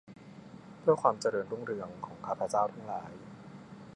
[0.79, 3.11] เพื่อความเจริญรุ่งเรืองของข้าพเจ้าทั้งหลาย